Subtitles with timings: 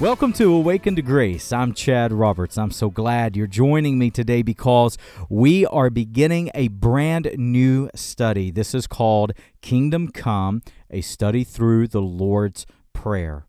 [0.00, 1.52] Welcome to Awakened to Grace.
[1.52, 2.56] I'm Chad Roberts.
[2.56, 4.96] I'm so glad you're joining me today because
[5.28, 8.52] we are beginning a brand new study.
[8.52, 13.44] This is called Kingdom Come, a study through the Lord's Prayer.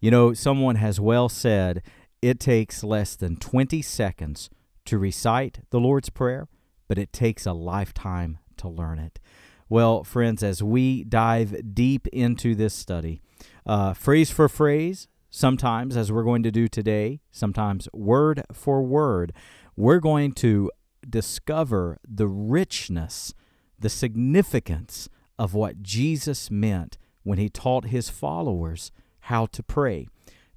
[0.00, 1.84] You know, someone has well said
[2.20, 4.50] it takes less than 20 seconds
[4.86, 6.48] to recite the Lord's Prayer,
[6.88, 9.20] but it takes a lifetime to learn it.
[9.68, 13.22] Well, friends, as we dive deep into this study,
[13.64, 19.32] uh, phrase for phrase, sometimes, as we're going to do today, sometimes word for word,
[19.74, 20.70] we're going to
[21.08, 23.34] discover the richness,
[23.76, 25.08] the significance
[25.38, 30.06] of what Jesus meant when he taught his followers how to pray.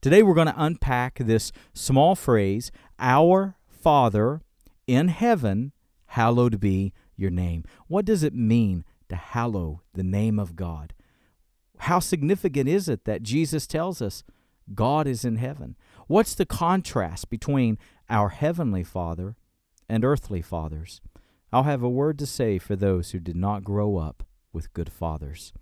[0.01, 4.41] Today, we're going to unpack this small phrase, Our Father
[4.85, 5.71] in heaven,
[6.07, 7.63] hallowed be your name.
[7.87, 10.93] What does it mean to hallow the name of God?
[11.79, 14.23] How significant is it that Jesus tells us
[14.73, 15.75] God is in heaven.
[16.07, 17.77] What's the contrast between
[18.09, 19.35] our heavenly Father
[19.87, 21.01] and earthly fathers?
[21.51, 24.91] I'll have a word to say for those who did not grow up with good
[24.91, 25.53] fathers.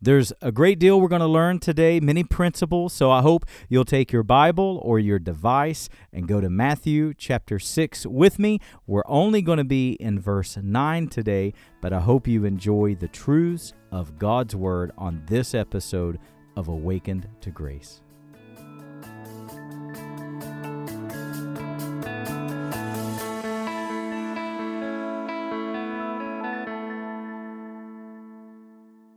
[0.00, 2.92] There's a great deal we're going to learn today, many principles.
[2.92, 7.58] So I hope you'll take your Bible or your device and go to Matthew chapter
[7.58, 8.58] 6 with me.
[8.86, 13.08] We're only going to be in verse 9 today, but I hope you enjoy the
[13.08, 16.18] truths of God's Word on this episode
[16.54, 18.03] of Awakened to Grace.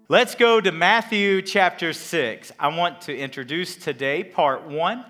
[0.10, 2.54] Let's go to Matthew chapter 6.
[2.58, 5.04] I want to introduce today part one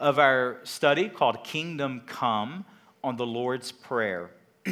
[0.00, 2.64] of our study called Kingdom Come
[3.04, 4.32] on the Lord's Prayer.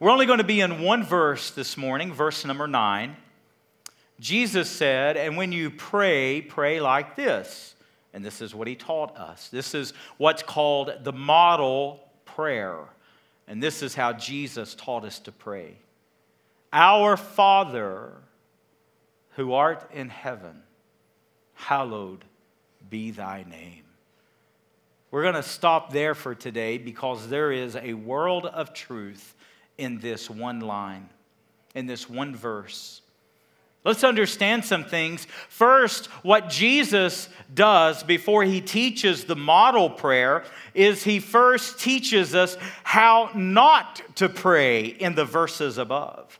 [0.00, 3.14] We're only going to be in one verse this morning, verse number nine.
[4.18, 7.76] Jesus said, And when you pray, pray like this.
[8.12, 9.50] And this is what he taught us.
[9.50, 12.86] This is what's called the model prayer.
[13.46, 15.76] And this is how Jesus taught us to pray.
[16.72, 18.12] Our Father
[19.36, 20.62] who art in heaven,
[21.54, 22.24] hallowed
[22.88, 23.84] be thy name.
[25.10, 29.34] We're going to stop there for today because there is a world of truth
[29.78, 31.08] in this one line,
[31.74, 33.02] in this one verse.
[33.82, 35.26] Let's understand some things.
[35.48, 40.44] First, what Jesus does before he teaches the model prayer
[40.74, 46.39] is he first teaches us how not to pray in the verses above.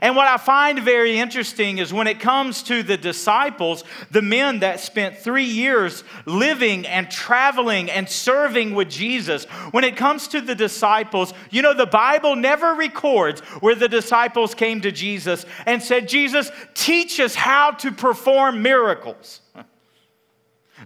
[0.00, 4.60] And what I find very interesting is when it comes to the disciples, the men
[4.60, 10.40] that spent three years living and traveling and serving with Jesus, when it comes to
[10.40, 15.82] the disciples, you know, the Bible never records where the disciples came to Jesus and
[15.82, 19.40] said, Jesus, teach us how to perform miracles.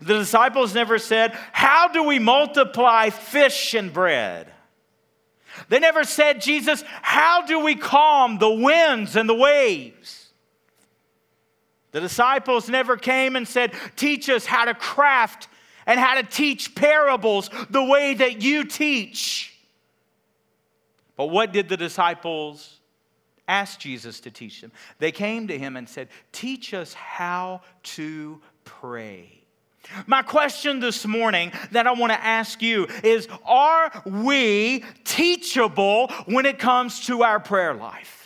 [0.00, 4.52] The disciples never said, How do we multiply fish and bread?
[5.68, 10.28] They never said, Jesus, how do we calm the winds and the waves?
[11.92, 15.48] The disciples never came and said, Teach us how to craft
[15.86, 19.56] and how to teach parables the way that you teach.
[21.16, 22.78] But what did the disciples
[23.48, 24.72] ask Jesus to teach them?
[24.98, 29.39] They came to him and said, Teach us how to pray.
[30.06, 36.46] My question this morning that I want to ask you is Are we teachable when
[36.46, 38.20] it comes to our prayer life?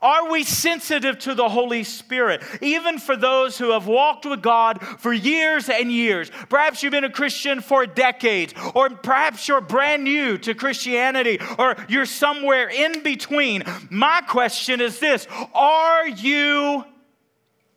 [0.00, 2.42] Are we sensitive to the Holy Spirit?
[2.60, 6.30] Even for those who have walked with God for years and years.
[6.48, 11.76] Perhaps you've been a Christian for decades, or perhaps you're brand new to Christianity, or
[11.88, 13.64] you're somewhere in between.
[13.90, 16.84] My question is this Are you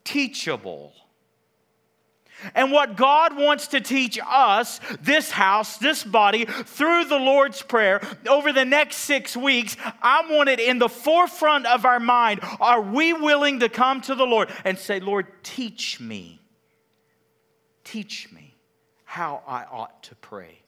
[0.03, 0.93] teachable?
[2.55, 8.01] And what God wants to teach us, this house, this body, through the Lord's Prayer
[8.27, 12.41] over the next six weeks, I want it in the forefront of our mind.
[12.59, 16.39] Are we willing to come to the Lord and say, Lord, teach me?
[17.83, 18.55] Teach me
[19.05, 20.59] how I ought to pray.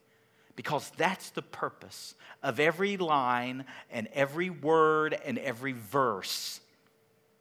[0.55, 6.59] Because that's the purpose of every line and every word and every verse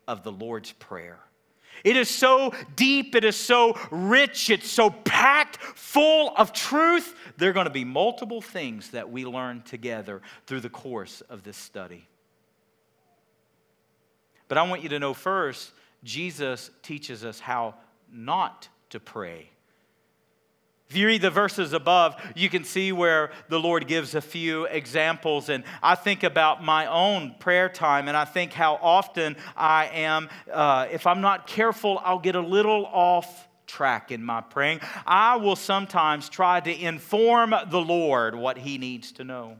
[0.08, 1.18] of the Lord's Prayer.
[1.84, 7.14] It is so deep, it is so rich, it's so packed full of truth.
[7.36, 11.42] There are going to be multiple things that we learn together through the course of
[11.42, 12.06] this study.
[14.48, 15.72] But I want you to know first,
[16.04, 17.74] Jesus teaches us how
[18.12, 19.48] not to pray
[20.92, 24.66] if you read the verses above, you can see where the Lord gives a few
[24.66, 25.48] examples.
[25.48, 30.28] And I think about my own prayer time, and I think how often I am,
[30.52, 34.80] uh, if I'm not careful, I'll get a little off track in my praying.
[35.06, 39.56] I will sometimes try to inform the Lord what he needs to know.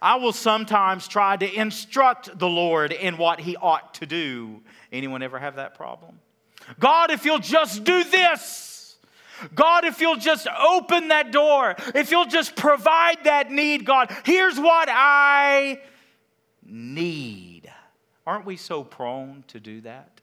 [0.00, 4.62] I will sometimes try to instruct the Lord in what he ought to do.
[4.90, 6.20] Anyone ever have that problem?
[6.78, 8.96] God, if you'll just do this.
[9.54, 14.58] God, if you'll just open that door, if you'll just provide that need, God, here's
[14.58, 15.80] what I
[16.64, 17.70] need.
[18.26, 20.20] Aren't we so prone to do that?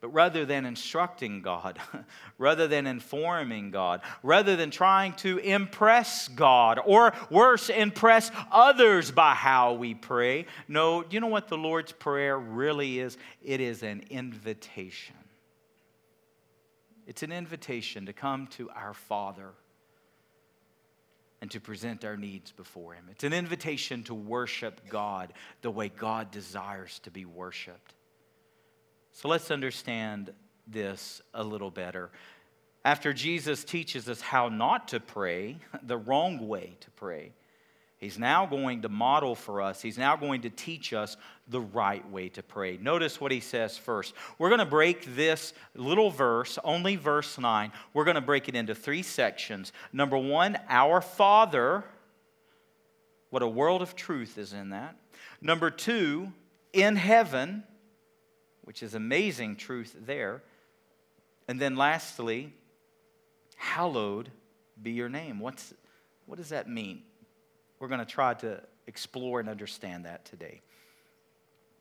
[0.00, 1.78] But rather than instructing God,
[2.38, 9.34] rather than informing God, rather than trying to impress God, or worse, impress others by
[9.34, 13.18] how we pray, no, you know what the Lord's Prayer really is?
[13.42, 15.16] It is an invitation.
[17.06, 19.50] It's an invitation to come to our Father
[21.42, 23.04] and to present our needs before Him.
[23.10, 27.94] It's an invitation to worship God the way God desires to be worshiped.
[29.12, 30.32] So let's understand
[30.66, 32.10] this a little better.
[32.84, 37.32] After Jesus teaches us how not to pray, the wrong way to pray,
[37.98, 41.16] he's now going to model for us, he's now going to teach us
[41.48, 42.78] the right way to pray.
[42.78, 44.14] Notice what he says first.
[44.38, 48.54] We're going to break this little verse, only verse 9, we're going to break it
[48.54, 49.72] into three sections.
[49.92, 51.84] Number one, our Father.
[53.28, 54.96] What a world of truth is in that.
[55.40, 56.32] Number two,
[56.72, 57.62] in heaven
[58.70, 60.44] which is amazing truth there.
[61.48, 62.52] And then lastly,
[63.56, 64.30] hallowed
[64.80, 65.40] be your name.
[65.40, 65.74] What's,
[66.26, 67.02] what does that mean?
[67.80, 70.60] We're going to try to explore and understand that today.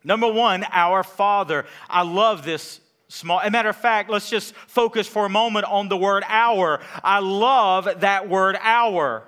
[0.03, 1.67] Number one, our Father.
[1.87, 3.39] I love this small.
[3.39, 6.81] As a matter of fact, let's just focus for a moment on the word our.
[7.03, 9.25] I love that word our.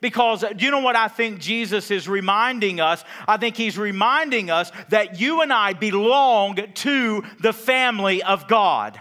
[0.00, 3.04] Because do you know what I think Jesus is reminding us?
[3.26, 9.00] I think he's reminding us that you and I belong to the family of God.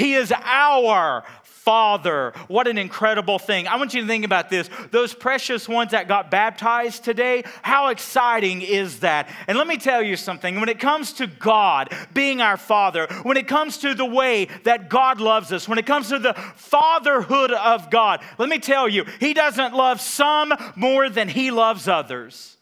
[0.00, 2.32] He is our Father.
[2.48, 3.68] What an incredible thing.
[3.68, 4.70] I want you to think about this.
[4.92, 9.28] Those precious ones that got baptized today, how exciting is that?
[9.46, 10.58] And let me tell you something.
[10.58, 14.88] When it comes to God being our Father, when it comes to the way that
[14.88, 19.04] God loves us, when it comes to the fatherhood of God, let me tell you,
[19.20, 22.56] He doesn't love some more than He loves others.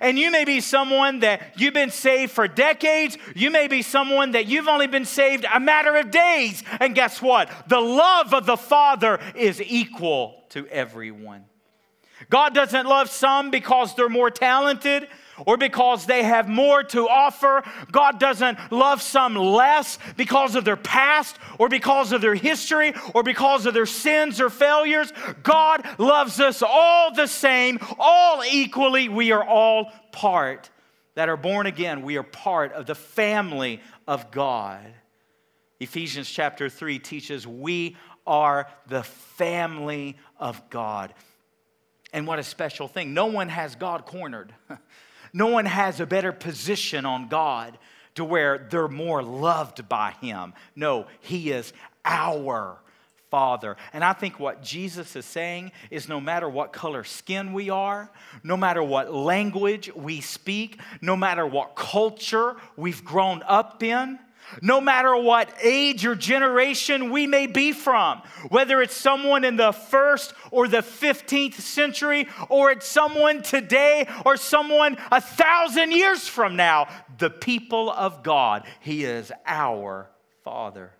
[0.00, 3.18] And you may be someone that you've been saved for decades.
[3.34, 6.62] You may be someone that you've only been saved a matter of days.
[6.80, 7.50] And guess what?
[7.68, 11.44] The love of the Father is equal to everyone.
[12.30, 15.08] God doesn't love some because they're more talented
[15.46, 17.62] or because they have more to offer.
[17.90, 23.22] God doesn't love some less because of their past or because of their history or
[23.22, 25.12] because of their sins or failures.
[25.42, 29.08] God loves us all the same, all equally.
[29.08, 30.70] We are all part
[31.14, 32.02] that are born again.
[32.02, 34.84] We are part of the family of God.
[35.80, 37.96] Ephesians chapter 3 teaches we
[38.26, 41.12] are the family of God.
[42.12, 43.12] And what a special thing.
[43.12, 44.54] No one has God cornered.
[45.34, 47.76] No one has a better position on God
[48.14, 50.54] to where they're more loved by Him.
[50.76, 51.72] No, He is
[52.04, 52.78] our
[53.30, 53.76] Father.
[53.92, 58.08] And I think what Jesus is saying is no matter what color skin we are,
[58.44, 64.20] no matter what language we speak, no matter what culture we've grown up in,
[64.60, 69.72] no matter what age or generation we may be from, whether it's someone in the
[69.72, 76.56] first or the 15th century, or it's someone today or someone a thousand years from
[76.56, 80.10] now, the people of God, He is our
[80.42, 80.92] Father.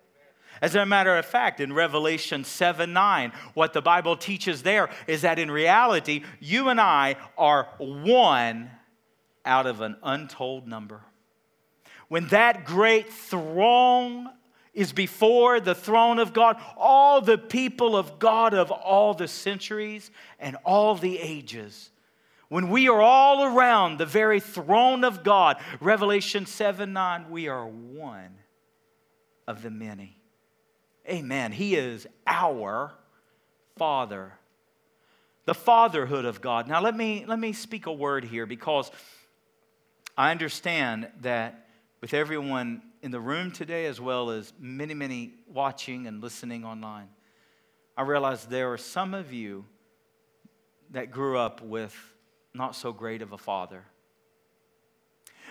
[0.61, 5.21] As a matter of fact, in Revelation 7 9, what the Bible teaches there is
[5.21, 8.71] that in reality, you and I are one
[9.45, 11.01] out of an untold number
[12.07, 14.29] when that great throne
[14.73, 20.11] is before the throne of God, all the people of God of all the centuries
[20.39, 21.91] and all the ages.
[22.49, 27.65] When we are all around the very throne of God, Revelation 7 9, we are
[27.65, 28.35] one
[29.47, 30.17] of the many.
[31.09, 31.51] Amen.
[31.51, 32.93] He is our
[33.77, 34.33] Father.
[35.45, 36.67] The fatherhood of God.
[36.67, 38.89] Now, let me, let me speak a word here because
[40.17, 41.64] I understand that
[42.05, 47.09] with everyone in the room today, as well as many, many watching and listening online,
[47.97, 49.65] I realize there are some of you
[50.91, 51.95] that grew up with
[52.53, 53.85] not so great of a father.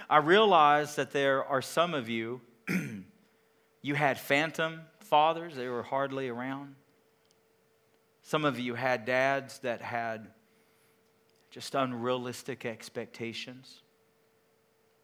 [0.08, 2.40] I realize that there are some of you,
[3.82, 6.76] you had phantom fathers, they were hardly around.
[8.23, 10.28] Some of you had dads that had
[11.50, 13.82] just unrealistic expectations.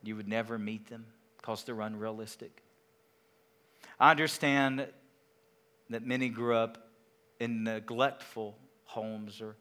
[0.05, 1.07] You would never meet them
[1.41, 2.63] because they're unrealistic.
[3.99, 4.87] I understand
[5.89, 6.91] that many grew up
[7.39, 9.57] in neglectful homes or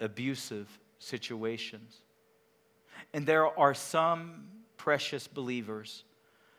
[0.00, 0.68] abusive
[0.98, 1.96] situations.
[3.14, 6.04] And there are some precious believers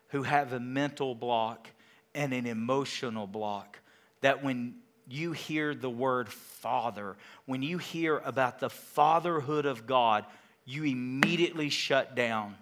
[0.10, 1.70] who have a mental block
[2.16, 3.80] and an emotional block
[4.22, 4.76] that when
[5.08, 10.26] you hear the word father, when you hear about the fatherhood of God,
[10.66, 12.56] you immediately shut down.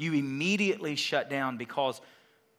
[0.00, 2.00] You immediately shut down because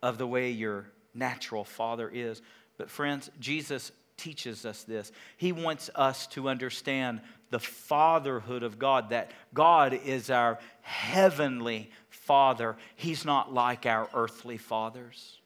[0.01, 2.41] of the way your natural father is.
[2.77, 5.12] But, friends, Jesus teaches us this.
[5.38, 12.77] He wants us to understand the fatherhood of God, that God is our heavenly father.
[12.95, 15.40] He's not like our earthly fathers.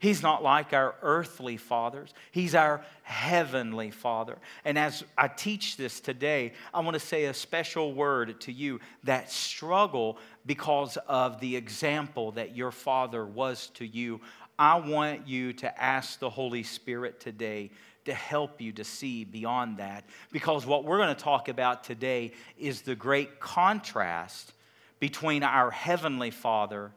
[0.00, 2.14] He's not like our earthly fathers.
[2.32, 4.38] He's our heavenly father.
[4.64, 8.80] And as I teach this today, I want to say a special word to you
[9.04, 10.16] that struggle
[10.46, 14.22] because of the example that your father was to you.
[14.58, 17.70] I want you to ask the Holy Spirit today
[18.06, 20.06] to help you to see beyond that.
[20.32, 24.54] Because what we're going to talk about today is the great contrast
[24.98, 26.90] between our heavenly father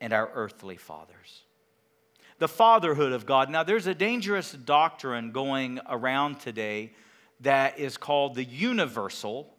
[0.00, 1.42] and our earthly fathers
[2.38, 3.50] the fatherhood of God.
[3.50, 6.92] Now, there's a dangerous doctrine going around today
[7.40, 9.54] that is called the universal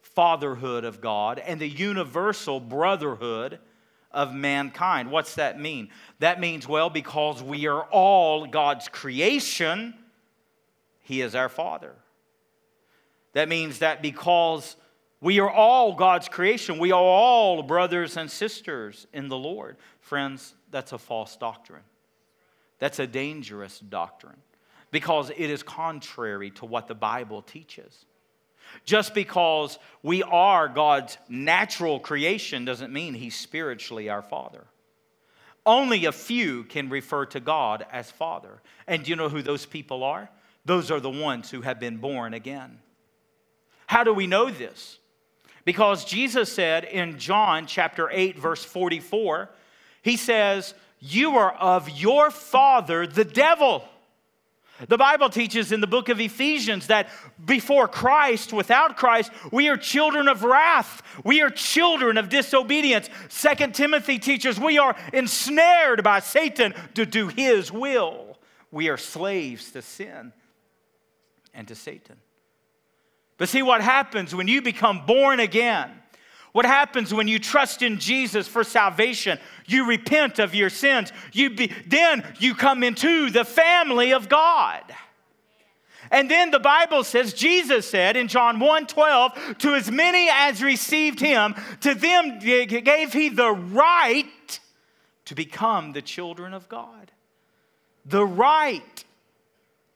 [0.00, 3.58] fatherhood of God and the universal brotherhood
[4.10, 5.10] of mankind.
[5.10, 5.88] What's that mean?
[6.18, 9.94] That means, well, because we are all God's creation,
[11.00, 11.94] He is our Father.
[13.32, 14.76] That means that because
[15.20, 19.76] we are all God's creation, we are all brothers and sisters in the Lord.
[20.00, 21.82] Friends, that's a false doctrine.
[22.82, 24.42] That's a dangerous doctrine
[24.90, 28.06] because it is contrary to what the Bible teaches.
[28.84, 34.64] Just because we are God's natural creation doesn't mean He's spiritually our Father.
[35.64, 38.60] Only a few can refer to God as Father.
[38.88, 40.28] And do you know who those people are?
[40.64, 42.80] Those are the ones who have been born again.
[43.86, 44.98] How do we know this?
[45.64, 49.50] Because Jesus said in John chapter 8, verse 44,
[50.02, 50.74] He says,
[51.04, 53.84] you are of your father, the devil.
[54.88, 57.08] The Bible teaches in the book of Ephesians that
[57.44, 61.02] before Christ, without Christ, we are children of wrath.
[61.24, 63.10] We are children of disobedience.
[63.28, 68.38] Second Timothy teaches we are ensnared by Satan to do his will.
[68.70, 70.32] We are slaves to sin
[71.52, 72.16] and to Satan.
[73.38, 75.90] But see what happens when you become born again
[76.52, 79.38] what happens when you trust in Jesus for salvation?
[79.66, 81.10] You repent of your sins.
[81.32, 84.82] You be, then you come into the family of God.
[86.10, 90.62] And then the Bible says, Jesus said in John 1 12, to as many as
[90.62, 94.60] received him, to them gave he the right
[95.24, 97.10] to become the children of God.
[98.04, 99.01] The right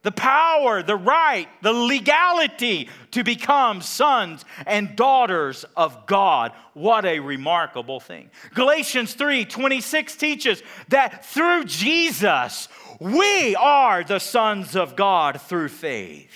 [0.06, 6.52] the power, the right, the legality to become sons and daughters of God.
[6.74, 8.30] What a remarkable thing.
[8.54, 12.68] Galatians 3 26 teaches that through Jesus,
[13.00, 16.30] we are the sons of God through faith.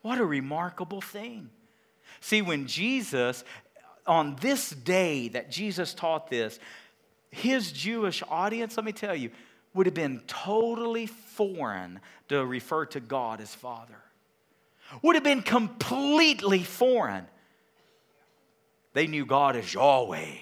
[0.00, 1.50] What a remarkable thing.
[2.20, 3.44] See, when Jesus,
[4.06, 6.58] on this day that Jesus taught this,
[7.30, 9.32] his Jewish audience, let me tell you,
[9.74, 13.98] would have been totally foreign to refer to God as Father.
[15.02, 17.26] Would have been completely foreign.
[18.94, 20.36] They knew God as Yahweh,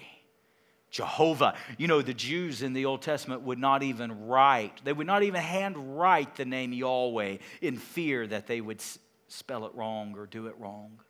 [0.90, 1.56] Jehovah.
[1.78, 5.22] You know, the Jews in the Old Testament would not even write, they would not
[5.22, 8.80] even handwrite the name Yahweh in fear that they would
[9.28, 11.00] spell it wrong or do it wrong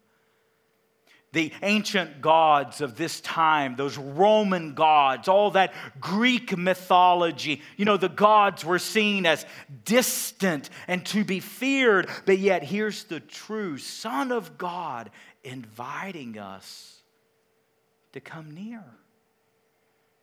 [1.37, 7.61] the ancient gods of this time, those Roman gods, all that Greek mythology.
[7.76, 9.45] You know, the gods were seen as
[9.85, 15.11] distant and to be feared, but yet here's the true Son of God
[15.45, 17.02] inviting us
[18.12, 18.83] to come near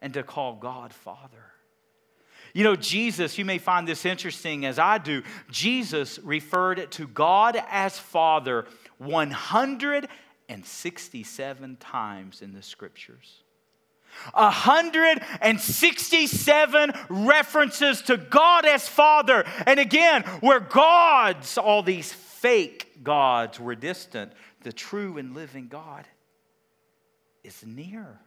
[0.01, 1.45] and to call God Father.
[2.55, 5.21] You know, Jesus, you may find this interesting as I do.
[5.51, 8.65] Jesus referred to God as Father
[8.97, 10.07] 100
[10.53, 13.41] and 67 times in the scriptures.
[14.33, 19.45] 167 references to God as Father.
[19.65, 26.05] And again, where gods, all these fake gods, were distant, the true and living God
[27.43, 28.19] is near.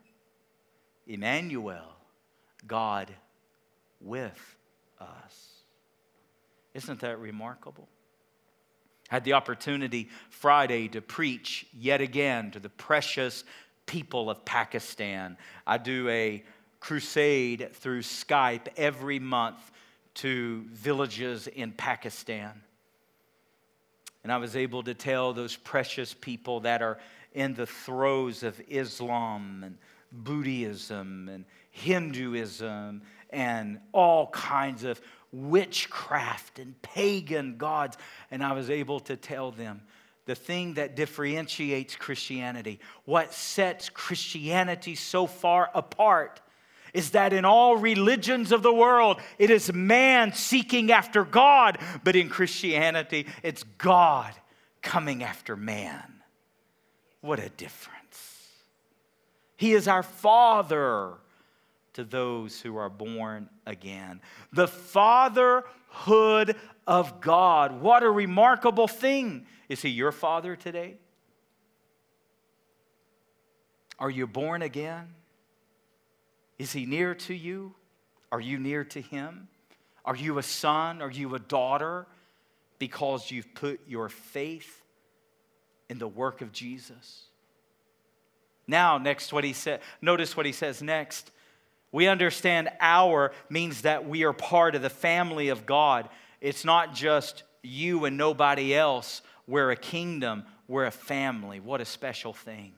[1.06, 1.94] Emmanuel,
[2.66, 3.14] God
[4.00, 4.56] with
[5.00, 5.60] us.
[6.74, 7.88] Isn't that remarkable?
[9.08, 13.44] Had the opportunity Friday to preach yet again to the precious
[13.86, 15.36] people of Pakistan.
[15.66, 16.44] I do a
[16.80, 19.70] crusade through Skype every month
[20.14, 22.62] to villages in Pakistan.
[24.24, 26.98] And I was able to tell those precious people that are
[27.32, 29.78] in the throes of Islam and
[30.10, 35.00] Buddhism and Hinduism and all kinds of
[35.36, 37.96] witchcraft and pagan gods.
[38.30, 39.82] And I was able to tell them
[40.26, 46.40] the thing that differentiates Christianity, what sets Christianity so far apart,
[46.92, 52.16] is that in all religions of the world, it is man seeking after God, but
[52.16, 54.32] in Christianity, it's God
[54.82, 56.22] coming after man.
[57.20, 57.96] What a difference.
[59.56, 61.14] He is our Father
[61.96, 64.20] to those who are born again.
[64.52, 66.54] The fatherhood
[66.86, 67.80] of God.
[67.80, 69.46] What a remarkable thing.
[69.70, 70.98] Is He your Father today?
[73.98, 75.08] Are you born again?
[76.58, 77.74] Is He near to you?
[78.30, 79.48] Are you near to Him?
[80.04, 81.00] Are you a son?
[81.00, 82.06] Are you a daughter
[82.78, 84.82] because you've put your faith
[85.88, 87.22] in the work of Jesus?
[88.66, 91.30] Now, next, what he said, notice what he says next.
[91.96, 96.10] We understand our means that we are part of the family of God.
[96.42, 99.22] It's not just you and nobody else.
[99.46, 101.58] We're a kingdom, we're a family.
[101.58, 102.74] What a special thing.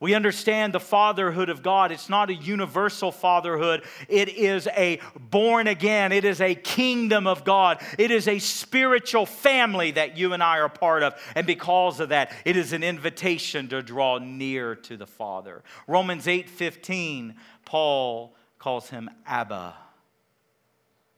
[0.00, 1.90] We understand the fatherhood of God.
[1.90, 3.82] It's not a universal fatherhood.
[4.08, 6.12] It is a born again.
[6.12, 7.82] It is a kingdom of God.
[7.98, 11.20] It is a spiritual family that you and I are part of.
[11.34, 15.64] And because of that, it is an invitation to draw near to the Father.
[15.88, 19.74] Romans 8:15, Paul calls him Abba.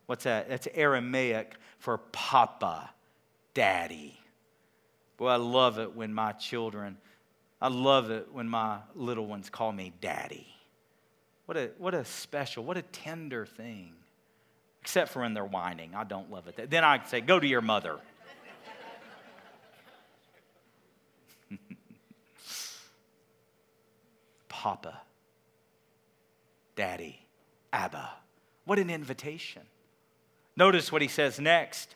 [0.07, 0.49] What's that?
[0.49, 2.91] That's Aramaic for Papa,
[3.53, 4.19] Daddy.
[5.19, 6.97] Boy, I love it when my children
[7.61, 10.47] I love it when my little ones call me daddy.
[11.47, 13.95] What a, what a special, what a tender thing.
[14.81, 15.95] Except for when they're whining.
[15.95, 16.71] I don't love it.
[16.71, 17.99] Then I say, go to your mother.
[24.49, 25.03] Papa,
[26.77, 27.21] Daddy,
[27.73, 28.11] Abba.
[28.65, 29.63] What an invitation.
[30.57, 31.95] Notice what he says next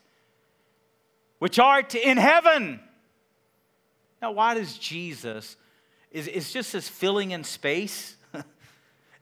[1.39, 2.79] which art in heaven.
[4.25, 5.55] Now, why does Jesus,
[6.09, 8.15] is, is just this filling in space?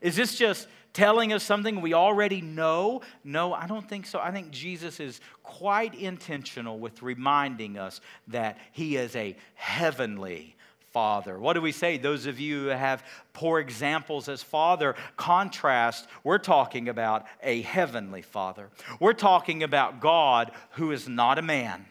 [0.02, 3.02] is this just telling us something we already know?
[3.22, 4.22] No, I don't think so.
[4.22, 10.56] I think Jesus is quite intentional with reminding us that he is a heavenly
[10.92, 11.38] father.
[11.38, 11.98] What do we say?
[11.98, 18.22] Those of you who have poor examples as father, contrast, we're talking about a heavenly
[18.22, 18.70] father.
[19.02, 21.88] We're talking about God who is not a man.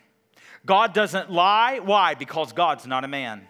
[0.64, 1.80] God doesn't lie.
[1.80, 2.14] Why?
[2.14, 3.48] Because God's not a man.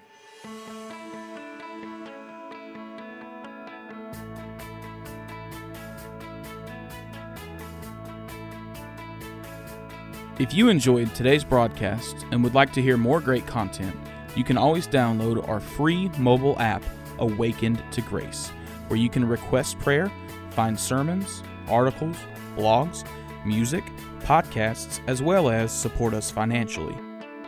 [10.38, 13.94] If you enjoyed today's broadcast and would like to hear more great content,
[14.35, 16.83] you can always download our free mobile app,
[17.18, 18.48] Awakened to Grace,
[18.88, 20.11] where you can request prayer,
[20.51, 22.16] find sermons, articles,
[22.57, 23.07] blogs,
[23.44, 23.85] music,
[24.23, 26.97] podcasts, as well as support us financially.